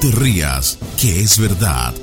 [0.00, 1.94] te rías, que es verdad.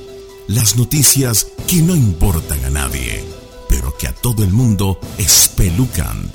[0.47, 3.23] Las noticias que no importan a nadie,
[3.69, 6.29] pero que a todo el mundo espelucan.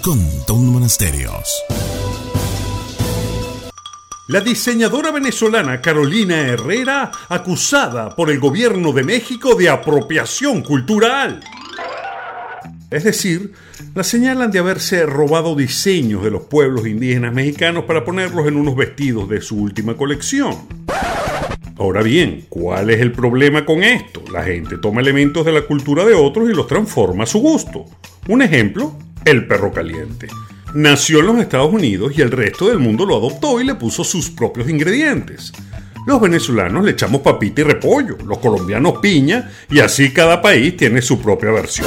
[0.00, 1.42] Con Don Monasterios.
[4.28, 11.40] La diseñadora venezolana Carolina Herrera acusada por el gobierno de México de apropiación cultural.
[12.92, 13.54] Es decir,
[13.94, 18.76] la señalan de haberse robado diseños de los pueblos indígenas mexicanos para ponerlos en unos
[18.76, 20.77] vestidos de su última colección.
[21.78, 24.24] Ahora bien, ¿cuál es el problema con esto?
[24.32, 27.84] La gente toma elementos de la cultura de otros y los transforma a su gusto.
[28.26, 30.26] Un ejemplo, el perro caliente.
[30.74, 34.02] Nació en los Estados Unidos y el resto del mundo lo adoptó y le puso
[34.02, 35.52] sus propios ingredientes.
[36.04, 41.00] Los venezolanos le echamos papita y repollo, los colombianos piña y así cada país tiene
[41.00, 41.86] su propia versión.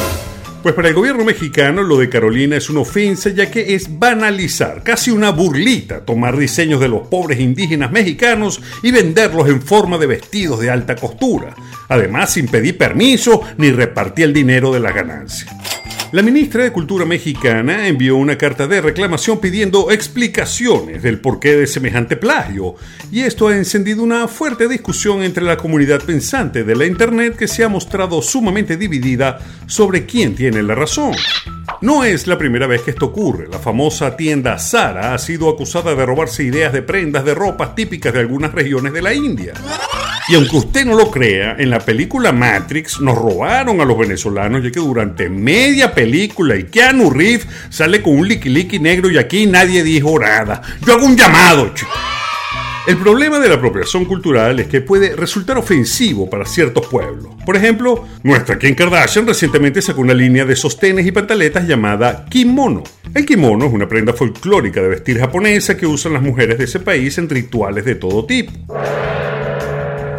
[0.61, 4.83] Pues para el gobierno mexicano lo de Carolina es una ofensa ya que es banalizar,
[4.83, 10.05] casi una burlita, tomar diseños de los pobres indígenas mexicanos y venderlos en forma de
[10.05, 11.55] vestidos de alta costura,
[11.89, 15.51] además sin pedir permiso ni repartir el dinero de la ganancia.
[16.11, 21.67] La ministra de Cultura mexicana envió una carta de reclamación pidiendo explicaciones del porqué de
[21.67, 22.75] semejante plagio,
[23.13, 27.47] y esto ha encendido una fuerte discusión entre la comunidad pensante de la Internet que
[27.47, 31.13] se ha mostrado sumamente dividida sobre quién tiene la razón.
[31.79, 33.47] No es la primera vez que esto ocurre.
[33.47, 38.13] La famosa tienda Zara ha sido acusada de robarse ideas de prendas de ropa típicas
[38.13, 39.53] de algunas regiones de la India.
[40.27, 44.63] Y aunque usted no lo crea, en la película Matrix nos robaron a los venezolanos,
[44.63, 49.45] ya que durante media película y Keanu Reeves sale con un liqui negro y aquí
[49.45, 50.61] nadie dijo nada.
[50.85, 51.97] Yo hago un llamado, chicos.
[52.87, 57.27] El problema de la apropiación cultural es que puede resultar ofensivo para ciertos pueblos.
[57.45, 62.83] Por ejemplo, nuestra Kim Kardashian recientemente sacó una línea de sostenes y pantaletas llamada kimono.
[63.13, 66.79] El kimono es una prenda folclórica de vestir japonesa que usan las mujeres de ese
[66.79, 68.51] país en rituales de todo tipo.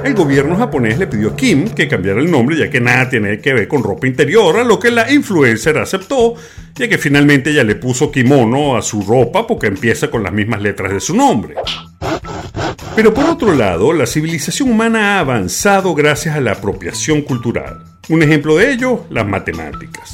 [0.05, 3.40] El gobierno japonés le pidió a Kim que cambiara el nombre ya que nada tiene
[3.40, 6.35] que ver con ropa interior, a lo que la influencer aceptó,
[6.74, 10.61] ya que finalmente ella le puso kimono a su ropa porque empieza con las mismas
[10.61, 11.55] letras de su nombre.
[12.96, 17.85] Pero por otro lado, la civilización humana ha avanzado gracias a la apropiación cultural.
[18.08, 20.12] Un ejemplo de ello, las matemáticas.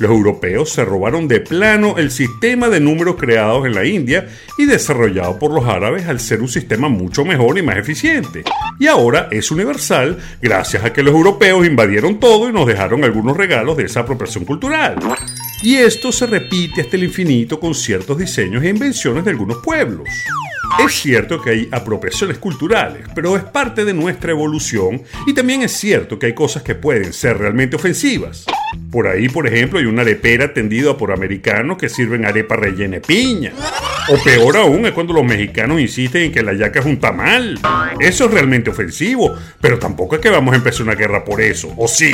[0.00, 4.26] Los europeos se robaron de plano el sistema de números creados en la India
[4.58, 8.42] y desarrollado por los árabes al ser un sistema mucho mejor y más eficiente.
[8.80, 13.36] Y ahora es universal gracias a que los europeos invadieron todo y nos dejaron algunos
[13.36, 14.96] regalos de esa apropiación cultural.
[15.64, 20.06] Y esto se repite hasta el infinito con ciertos diseños e invenciones de algunos pueblos.
[20.78, 25.72] Es cierto que hay apropiaciones culturales, pero es parte de nuestra evolución y también es
[25.72, 28.44] cierto que hay cosas que pueden ser realmente ofensivas.
[28.90, 33.00] Por ahí, por ejemplo, hay una arepera tendida por americanos que sirven arepa rellena de
[33.00, 33.52] piña.
[34.10, 37.58] O peor aún es cuando los mexicanos insisten en que la yaca es un tamal.
[38.00, 41.72] Eso es realmente ofensivo, pero tampoco es que vamos a empezar una guerra por eso,
[41.78, 42.12] ¿o sí?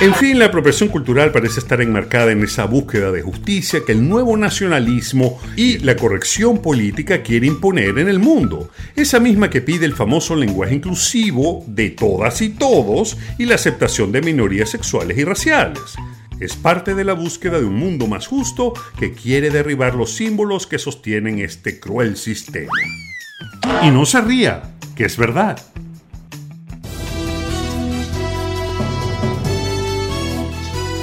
[0.00, 4.08] En fin, la apropiación cultural parece estar enmarcada en esa búsqueda de justicia que el
[4.08, 8.70] nuevo nacionalismo y la corrección política quiere imponer en el mundo.
[8.94, 14.12] Esa misma que pide el famoso lenguaje inclusivo de todas y todos y la aceptación
[14.12, 15.96] de minorías sexuales y raciales.
[16.38, 20.68] Es parte de la búsqueda de un mundo más justo que quiere derribar los símbolos
[20.68, 22.70] que sostienen este cruel sistema.
[23.82, 24.62] Y no se ría,
[24.94, 25.58] que es verdad.